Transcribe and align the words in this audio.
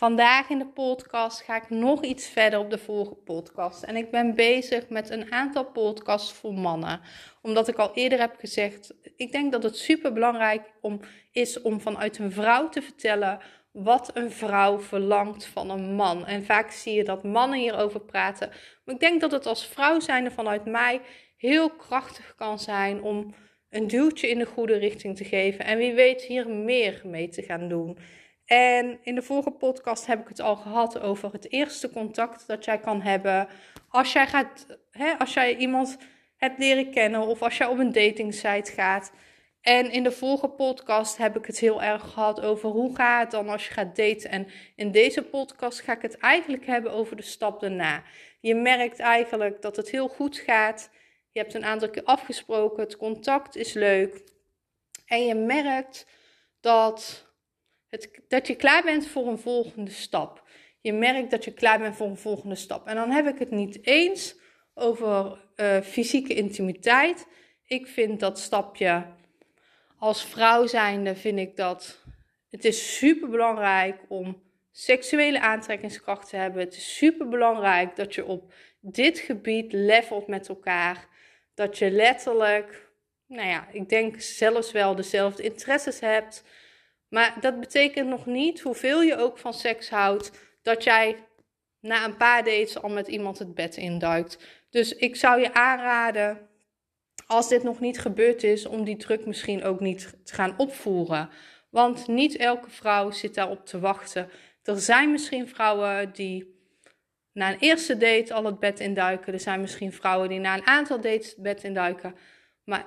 Vandaag 0.00 0.48
in 0.48 0.58
de 0.58 0.66
podcast 0.66 1.42
ga 1.42 1.56
ik 1.56 1.70
nog 1.70 2.02
iets 2.02 2.28
verder 2.28 2.58
op 2.58 2.70
de 2.70 2.78
vorige 2.78 3.14
podcast. 3.14 3.82
En 3.82 3.96
ik 3.96 4.10
ben 4.10 4.34
bezig 4.34 4.88
met 4.88 5.10
een 5.10 5.32
aantal 5.32 5.64
podcasts 5.64 6.32
voor 6.32 6.54
mannen. 6.54 7.00
Omdat 7.42 7.68
ik 7.68 7.76
al 7.76 7.94
eerder 7.94 8.18
heb 8.18 8.34
gezegd, 8.38 8.94
ik 9.16 9.32
denk 9.32 9.52
dat 9.52 9.62
het 9.62 9.76
super 9.76 10.12
belangrijk 10.12 10.72
om, 10.80 11.00
is 11.32 11.62
om 11.62 11.80
vanuit 11.80 12.18
een 12.18 12.32
vrouw 12.32 12.68
te 12.68 12.82
vertellen 12.82 13.38
wat 13.72 14.10
een 14.14 14.30
vrouw 14.30 14.78
verlangt 14.78 15.46
van 15.46 15.70
een 15.70 15.94
man. 15.94 16.26
En 16.26 16.44
vaak 16.44 16.70
zie 16.70 16.94
je 16.94 17.04
dat 17.04 17.24
mannen 17.24 17.58
hierover 17.58 18.00
praten. 18.00 18.48
Maar 18.84 18.94
ik 18.94 19.00
denk 19.00 19.20
dat 19.20 19.32
het 19.32 19.46
als 19.46 19.66
vrouw 19.66 20.00
zijnde 20.00 20.30
vanuit 20.30 20.64
mij 20.64 21.00
heel 21.36 21.70
krachtig 21.70 22.34
kan 22.36 22.58
zijn 22.58 23.02
om 23.02 23.34
een 23.70 23.86
duwtje 23.86 24.28
in 24.28 24.38
de 24.38 24.46
goede 24.46 24.76
richting 24.76 25.16
te 25.16 25.24
geven. 25.24 25.64
En 25.64 25.78
wie 25.78 25.94
weet 25.94 26.22
hier 26.22 26.48
meer 26.48 27.00
mee 27.04 27.28
te 27.28 27.42
gaan 27.42 27.68
doen. 27.68 27.98
En 28.52 28.98
in 29.02 29.14
de 29.14 29.22
vorige 29.22 29.50
podcast 29.50 30.06
heb 30.06 30.20
ik 30.20 30.28
het 30.28 30.40
al 30.40 30.56
gehad 30.56 31.00
over 31.00 31.32
het 31.32 31.52
eerste 31.52 31.90
contact 31.90 32.46
dat 32.46 32.64
jij 32.64 32.78
kan 32.78 33.00
hebben. 33.00 33.48
Als 33.88 34.12
jij, 34.12 34.26
gaat, 34.26 34.66
hè, 34.90 35.18
als 35.18 35.34
jij 35.34 35.56
iemand 35.56 35.96
hebt 36.36 36.58
leren 36.58 36.90
kennen 36.90 37.20
of 37.20 37.42
als 37.42 37.56
jij 37.56 37.66
op 37.66 37.78
een 37.78 37.92
datingsite 37.92 38.72
gaat. 38.72 39.12
En 39.60 39.90
in 39.90 40.02
de 40.02 40.12
vorige 40.12 40.48
podcast 40.48 41.16
heb 41.16 41.36
ik 41.36 41.46
het 41.46 41.58
heel 41.58 41.82
erg 41.82 42.02
gehad 42.12 42.40
over 42.40 42.68
hoe 42.68 42.94
gaat 42.94 43.22
het 43.22 43.30
dan 43.30 43.48
als 43.48 43.66
je 43.66 43.72
gaat 43.72 43.96
daten. 43.96 44.30
En 44.30 44.46
in 44.76 44.90
deze 44.90 45.22
podcast 45.22 45.80
ga 45.80 45.92
ik 45.92 46.02
het 46.02 46.18
eigenlijk 46.18 46.66
hebben 46.66 46.92
over 46.92 47.16
de 47.16 47.22
stap 47.22 47.60
daarna. 47.60 48.02
Je 48.40 48.54
merkt 48.54 48.98
eigenlijk 48.98 49.62
dat 49.62 49.76
het 49.76 49.90
heel 49.90 50.08
goed 50.08 50.36
gaat. 50.36 50.90
Je 51.32 51.40
hebt 51.40 51.54
een 51.54 51.64
aantal 51.64 51.90
keer 51.90 52.04
afgesproken, 52.04 52.82
het 52.82 52.96
contact 52.96 53.56
is 53.56 53.72
leuk. 53.72 54.22
En 55.06 55.26
je 55.26 55.34
merkt 55.34 56.06
dat 56.60 57.28
het, 57.90 58.20
dat 58.28 58.46
je 58.46 58.54
klaar 58.54 58.82
bent 58.82 59.06
voor 59.06 59.26
een 59.26 59.38
volgende 59.38 59.90
stap. 59.90 60.48
Je 60.80 60.92
merkt 60.92 61.30
dat 61.30 61.44
je 61.44 61.52
klaar 61.52 61.78
bent 61.78 61.96
voor 61.96 62.06
een 62.06 62.16
volgende 62.16 62.54
stap. 62.54 62.86
En 62.86 62.94
dan 62.94 63.10
heb 63.10 63.26
ik 63.26 63.38
het 63.38 63.50
niet 63.50 63.86
eens 63.86 64.36
over 64.74 65.44
uh, 65.56 65.80
fysieke 65.80 66.34
intimiteit. 66.34 67.26
Ik 67.66 67.86
vind 67.86 68.20
dat 68.20 68.38
stapje 68.38 69.06
als 69.98 70.24
vrouw 70.24 70.66
zijnde 70.66 71.16
vind 71.16 71.38
ik 71.38 71.56
dat 71.56 72.00
het 72.50 72.64
is 72.64 72.96
super 72.96 73.28
belangrijk 73.28 74.00
om 74.08 74.42
seksuele 74.70 75.40
aantrekkingskracht 75.40 76.28
te 76.28 76.36
hebben. 76.36 76.60
Het 76.60 76.76
is 76.76 76.96
super 76.96 77.28
belangrijk 77.28 77.96
dat 77.96 78.14
je 78.14 78.24
op 78.24 78.52
dit 78.80 79.18
gebied 79.18 79.72
levelt 79.72 80.26
met 80.26 80.48
elkaar. 80.48 81.08
Dat 81.54 81.78
je 81.78 81.90
letterlijk, 81.90 82.88
nou 83.26 83.48
ja, 83.48 83.68
ik 83.72 83.88
denk 83.88 84.20
zelfs 84.20 84.72
wel 84.72 84.94
dezelfde 84.94 85.42
interesses 85.42 86.00
hebt. 86.00 86.44
Maar 87.10 87.36
dat 87.40 87.60
betekent 87.60 88.08
nog 88.08 88.26
niet, 88.26 88.60
hoeveel 88.60 89.02
je 89.02 89.16
ook 89.16 89.38
van 89.38 89.54
seks 89.54 89.90
houdt, 89.90 90.30
dat 90.62 90.84
jij 90.84 91.16
na 91.80 92.04
een 92.04 92.16
paar 92.16 92.44
dates 92.44 92.82
al 92.82 92.90
met 92.90 93.08
iemand 93.08 93.38
het 93.38 93.54
bed 93.54 93.76
induikt. 93.76 94.38
Dus 94.70 94.94
ik 94.94 95.16
zou 95.16 95.40
je 95.40 95.54
aanraden, 95.54 96.48
als 97.26 97.48
dit 97.48 97.62
nog 97.62 97.80
niet 97.80 98.00
gebeurd 98.00 98.42
is, 98.42 98.66
om 98.66 98.84
die 98.84 98.96
druk 98.96 99.26
misschien 99.26 99.64
ook 99.64 99.80
niet 99.80 100.16
te 100.24 100.34
gaan 100.34 100.54
opvoeren. 100.56 101.30
Want 101.70 102.06
niet 102.06 102.36
elke 102.36 102.70
vrouw 102.70 103.10
zit 103.10 103.34
daarop 103.34 103.66
te 103.66 103.80
wachten. 103.80 104.30
Er 104.62 104.80
zijn 104.80 105.10
misschien 105.10 105.48
vrouwen 105.48 106.12
die 106.12 106.58
na 107.32 107.52
een 107.52 107.58
eerste 107.58 107.96
date 107.96 108.34
al 108.34 108.44
het 108.44 108.58
bed 108.58 108.80
induiken. 108.80 109.32
Er 109.32 109.40
zijn 109.40 109.60
misschien 109.60 109.92
vrouwen 109.92 110.28
die 110.28 110.38
na 110.38 110.54
een 110.54 110.66
aantal 110.66 111.00
dates 111.00 111.30
het 111.30 111.42
bed 111.42 111.64
induiken. 111.64 112.14
Maar 112.64 112.86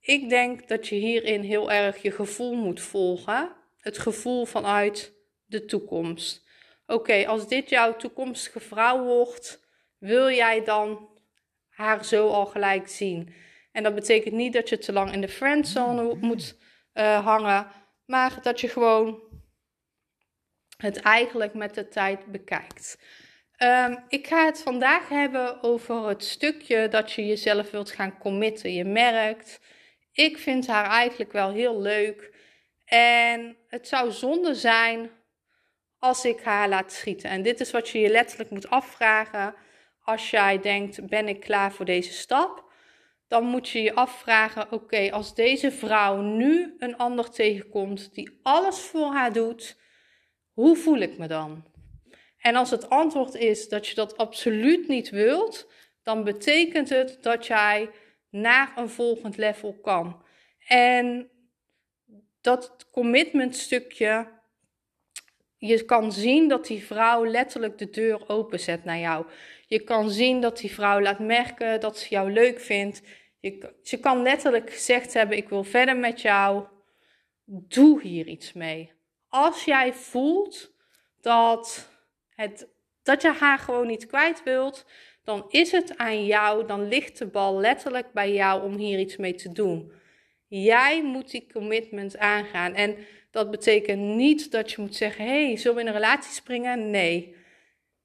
ik 0.00 0.28
denk 0.28 0.68
dat 0.68 0.88
je 0.88 0.94
hierin 0.94 1.42
heel 1.42 1.72
erg 1.72 2.02
je 2.02 2.10
gevoel 2.10 2.54
moet 2.54 2.80
volgen. 2.80 3.52
Het 3.76 3.98
gevoel 3.98 4.44
vanuit 4.44 5.14
de 5.46 5.64
toekomst. 5.64 6.48
Oké, 6.86 7.26
als 7.26 7.48
dit 7.48 7.68
jouw 7.68 7.96
toekomstige 7.96 8.60
vrouw 8.60 9.04
wordt, 9.04 9.68
wil 9.98 10.30
jij 10.30 10.64
dan 10.64 11.08
haar 11.68 12.04
zo 12.04 12.28
al 12.28 12.46
gelijk 12.46 12.88
zien? 12.88 13.34
En 13.72 13.82
dat 13.82 13.94
betekent 13.94 14.34
niet 14.34 14.52
dat 14.52 14.68
je 14.68 14.78
te 14.78 14.92
lang 14.92 15.12
in 15.12 15.20
de 15.20 15.28
friendzone 15.28 16.14
moet 16.14 16.56
uh, 16.94 17.24
hangen, 17.24 17.66
maar 18.06 18.38
dat 18.42 18.60
je 18.60 18.68
gewoon 18.68 19.22
het 20.76 21.00
eigenlijk 21.00 21.54
met 21.54 21.74
de 21.74 21.88
tijd 21.88 22.26
bekijkt. 22.26 22.98
Um, 23.62 24.04
ik 24.08 24.26
ga 24.26 24.44
het 24.44 24.62
vandaag 24.62 25.08
hebben 25.08 25.62
over 25.62 26.08
het 26.08 26.24
stukje 26.24 26.88
dat 26.88 27.12
je 27.12 27.26
jezelf 27.26 27.70
wilt 27.70 27.90
gaan 27.90 28.18
committen. 28.18 28.72
Je 28.72 28.84
merkt 28.84 29.60
ik 30.24 30.38
vind 30.38 30.66
haar 30.66 30.84
eigenlijk 30.84 31.32
wel 31.32 31.50
heel 31.50 31.80
leuk. 31.80 32.34
En 32.84 33.56
het 33.68 33.88
zou 33.88 34.10
zonde 34.10 34.54
zijn 34.54 35.10
als 35.98 36.24
ik 36.24 36.40
haar 36.40 36.68
laat 36.68 36.92
schieten. 36.92 37.30
En 37.30 37.42
dit 37.42 37.60
is 37.60 37.70
wat 37.70 37.88
je 37.88 37.98
je 37.98 38.08
letterlijk 38.08 38.50
moet 38.50 38.70
afvragen 38.70 39.54
als 40.00 40.30
jij 40.30 40.60
denkt: 40.60 41.06
ben 41.08 41.28
ik 41.28 41.40
klaar 41.40 41.72
voor 41.72 41.84
deze 41.84 42.12
stap? 42.12 42.72
Dan 43.28 43.44
moet 43.44 43.68
je 43.68 43.82
je 43.82 43.94
afvragen: 43.94 44.72
oké, 44.72 45.10
als 45.10 45.34
deze 45.34 45.70
vrouw 45.70 46.20
nu 46.20 46.74
een 46.78 46.96
ander 46.96 47.30
tegenkomt 47.30 48.14
die 48.14 48.38
alles 48.42 48.78
voor 48.78 49.12
haar 49.12 49.32
doet, 49.32 49.76
hoe 50.52 50.76
voel 50.76 50.98
ik 50.98 51.18
me 51.18 51.26
dan? 51.26 51.64
En 52.38 52.56
als 52.56 52.70
het 52.70 52.88
antwoord 52.88 53.34
is 53.34 53.68
dat 53.68 53.86
je 53.86 53.94
dat 53.94 54.16
absoluut 54.16 54.88
niet 54.88 55.10
wilt, 55.10 55.72
dan 56.02 56.24
betekent 56.24 56.88
het 56.88 57.22
dat 57.22 57.46
jij 57.46 57.90
naar 58.30 58.72
een 58.76 58.88
volgend 58.88 59.36
level 59.36 59.78
kan. 59.82 60.22
En 60.66 61.30
dat 62.40 62.88
commitment 62.90 63.56
stukje, 63.56 64.28
je 65.56 65.84
kan 65.84 66.12
zien 66.12 66.48
dat 66.48 66.66
die 66.66 66.84
vrouw 66.84 67.26
letterlijk 67.26 67.78
de 67.78 67.90
deur 67.90 68.28
openzet 68.28 68.84
naar 68.84 68.98
jou. 68.98 69.26
Je 69.66 69.84
kan 69.84 70.10
zien 70.10 70.40
dat 70.40 70.58
die 70.58 70.70
vrouw 70.70 71.00
laat 71.00 71.18
merken 71.18 71.80
dat 71.80 71.98
ze 71.98 72.08
jou 72.08 72.32
leuk 72.32 72.60
vindt. 72.60 73.02
Je, 73.40 73.74
ze 73.82 74.00
kan 74.00 74.22
letterlijk 74.22 74.70
gezegd 74.70 75.12
hebben: 75.12 75.36
Ik 75.36 75.48
wil 75.48 75.64
verder 75.64 75.96
met 75.96 76.20
jou. 76.20 76.66
Doe 77.44 78.00
hier 78.02 78.26
iets 78.26 78.52
mee. 78.52 78.92
Als 79.28 79.64
jij 79.64 79.92
voelt 79.92 80.74
dat, 81.20 81.90
het, 82.34 82.68
dat 83.02 83.22
je 83.22 83.32
haar 83.32 83.58
gewoon 83.58 83.86
niet 83.86 84.06
kwijt 84.06 84.42
wilt, 84.42 84.86
dan 85.30 85.44
is 85.48 85.72
het 85.72 85.96
aan 85.96 86.24
jou, 86.26 86.66
dan 86.66 86.88
ligt 86.88 87.18
de 87.18 87.26
bal 87.26 87.60
letterlijk 87.60 88.12
bij 88.12 88.32
jou 88.32 88.62
om 88.62 88.76
hier 88.76 88.98
iets 88.98 89.16
mee 89.16 89.34
te 89.34 89.52
doen. 89.52 89.92
Jij 90.46 91.02
moet 91.02 91.30
die 91.30 91.46
commitment 91.52 92.18
aangaan. 92.18 92.74
En 92.74 92.96
dat 93.30 93.50
betekent 93.50 94.00
niet 94.00 94.50
dat 94.50 94.70
je 94.70 94.80
moet 94.80 94.96
zeggen: 94.96 95.24
hey, 95.24 95.56
zullen 95.56 95.76
we 95.76 95.82
in 95.82 95.86
een 95.86 95.92
relatie 95.92 96.32
springen? 96.32 96.90
Nee. 96.90 97.34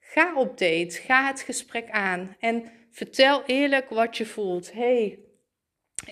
Ga 0.00 0.34
op 0.36 0.58
date, 0.58 1.00
ga 1.06 1.26
het 1.26 1.40
gesprek 1.40 1.90
aan 1.90 2.36
en 2.40 2.70
vertel 2.90 3.42
eerlijk 3.46 3.88
wat 3.88 4.16
je 4.16 4.26
voelt. 4.26 4.72
hey, 4.72 5.18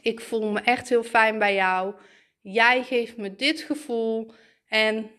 ik 0.00 0.20
voel 0.20 0.50
me 0.50 0.60
echt 0.60 0.88
heel 0.88 1.02
fijn 1.02 1.38
bij 1.38 1.54
jou. 1.54 1.94
Jij 2.40 2.82
geeft 2.82 3.16
me 3.16 3.34
dit 3.34 3.60
gevoel 3.60 4.32
en 4.68 5.10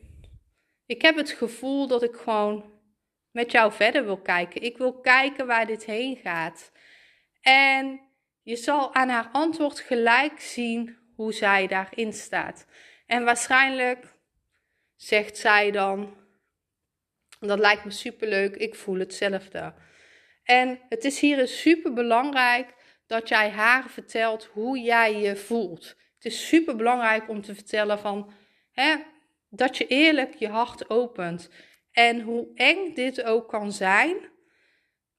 ik 0.86 1.02
heb 1.02 1.16
het 1.16 1.30
gevoel 1.30 1.88
dat 1.88 2.04
ik 2.04 2.16
gewoon 2.16 2.72
met 3.32 3.52
jou 3.52 3.72
verder 3.72 4.06
wil 4.06 4.22
kijken. 4.22 4.62
Ik 4.62 4.78
wil 4.78 5.00
kijken 5.00 5.48
waar 5.48 5.66
dit 5.66 5.86
heen 5.86 6.16
gaat. 6.16 6.72
En 7.42 8.02
je 8.42 8.56
zal 8.56 8.94
aan 8.94 9.10
haar 9.10 9.30
antwoord 9.32 9.80
gelijk 9.80 10.40
zien 10.40 10.98
hoe 11.16 11.34
zij 11.34 11.68
daarin 11.68 12.14
staat. 12.14 12.66
En 13.06 13.24
waarschijnlijk 13.24 14.16
zegt 14.96 15.38
zij 15.38 15.72
dan: 15.72 16.16
Dat 17.40 17.60
lijkt 17.60 17.86
me 17.86 17.92
superleuk, 17.92 18.56
ik 18.56 18.76
voel 18.76 19.00
hetzelfde. 19.00 19.74
En 20.44 20.80
het 20.90 21.04
is 21.04 21.20
hier 21.20 21.48
super 21.48 21.94
belangrijk 21.94 22.74
dat 23.08 23.30
jij 23.30 23.50
haar 23.50 23.90
vertelt 23.90 24.46
hoe 24.46 24.80
jij 24.80 25.16
je 25.16 25.36
voelt. 25.36 25.96
Het 26.16 26.26
is 26.26 26.48
super 26.48 26.76
belangrijk 26.76 27.30
om 27.30 27.42
te 27.42 27.56
vertellen 27.56 28.00
van, 28.00 28.34
hè, 28.72 28.96
dat 29.50 29.78
je 29.78 29.88
eerlijk 29.88 30.36
je 30.36 30.48
hart 30.48 30.90
opent. 30.90 31.50
En 31.92 32.22
hoe 32.22 32.48
eng 32.56 32.94
dit 32.94 33.24
ook 33.24 33.50
kan 33.50 33.72
zijn, 33.72 34.18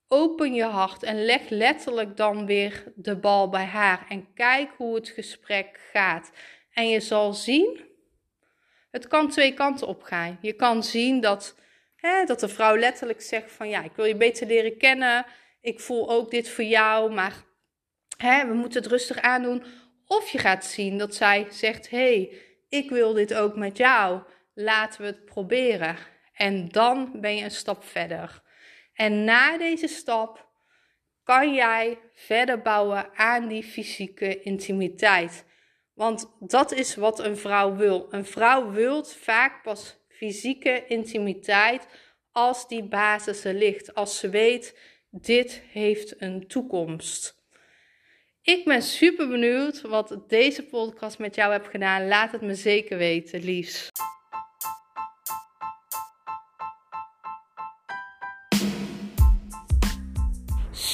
open 0.09 0.55
je 0.55 0.65
hart 0.65 1.03
en 1.03 1.25
leg 1.25 1.49
letterlijk 1.49 2.17
dan 2.17 2.47
weer 2.47 2.93
de 2.95 3.17
bal 3.17 3.49
bij 3.49 3.65
haar 3.65 4.07
en 4.09 4.33
kijk 4.35 4.71
hoe 4.77 4.95
het 4.95 5.09
gesprek 5.09 5.81
gaat. 5.93 6.33
En 6.73 6.89
je 6.89 7.01
zal 7.01 7.33
zien 7.33 7.91
Het 8.91 9.07
kan 9.07 9.29
twee 9.29 9.55
kanten 9.55 9.87
op 9.87 10.03
gaan. 10.03 10.39
Je 10.41 10.53
kan 10.53 10.83
zien 10.85 11.21
dat, 11.21 11.59
hè, 11.97 12.25
dat 12.25 12.41
de 12.41 12.49
vrouw 12.49 12.77
letterlijk 12.77 13.21
zegt 13.21 13.53
van 13.53 13.69
ja, 13.69 13.83
ik 13.83 13.93
wil 13.97 14.05
je 14.05 14.17
beter 14.17 14.47
leren 14.47 14.77
kennen. 14.77 15.27
Ik 15.61 15.81
voel 15.81 16.11
ook 16.11 16.31
dit 16.31 16.49
voor 16.49 16.65
jou, 16.65 17.13
maar 17.13 17.45
hè, 18.17 18.47
we 18.47 18.55
moeten 18.55 18.83
het 18.83 18.91
rustig 18.91 19.21
aandoen. 19.21 19.65
Of 20.07 20.29
je 20.29 20.39
gaat 20.39 20.65
zien 20.65 20.99
dat 20.99 21.15
zij 21.15 21.47
zegt, 21.51 21.91
hey, 21.91 22.33
ik 22.69 22.91
wil 22.91 23.13
dit 23.13 23.35
ook 23.35 23.57
met 23.57 23.77
jou. 23.77 24.23
Laten 24.55 25.01
we 25.01 25.07
het 25.07 25.25
proberen. 25.25 25.97
En 26.43 26.69
dan 26.69 27.11
ben 27.21 27.37
je 27.37 27.45
een 27.45 27.51
stap 27.51 27.85
verder. 27.85 28.43
En 28.95 29.25
na 29.25 29.59
deze 29.59 29.87
stap 29.89 30.49
kan 31.25 31.55
jij 31.55 31.99
verder 32.15 32.63
bouwen 32.63 33.15
aan 33.15 33.49
die 33.49 33.63
fysieke 33.63 34.41
intimiteit. 34.41 35.45
Want 35.95 36.37
dat 36.41 36.73
is 36.73 36.95
wat 36.95 37.19
een 37.19 37.37
vrouw 37.37 37.77
wil. 37.77 38.07
Een 38.11 38.25
vrouw 38.25 38.71
wil 38.71 39.05
vaak 39.05 39.63
pas 39.63 39.97
fysieke 40.09 40.85
intimiteit 40.87 41.87
als 42.33 42.69
die 42.69 42.83
basis 42.83 43.45
er 43.45 43.55
ligt. 43.55 43.95
Als 43.95 44.19
ze 44.19 44.29
weet, 44.29 44.79
dit 45.11 45.63
heeft 45.71 46.21
een 46.21 46.47
toekomst. 46.47 47.37
Ik 48.41 48.65
ben 48.65 48.83
super 48.83 49.29
benieuwd 49.29 49.81
wat 49.81 50.25
deze 50.29 50.67
podcast 50.67 51.19
met 51.19 51.35
jou 51.35 51.53
heeft 51.53 51.69
gedaan. 51.69 52.09
Laat 52.09 52.33
het 52.33 52.43
me 52.43 52.55
zeker 52.55 52.99
weten, 52.99 53.45
liefs. 53.45 53.91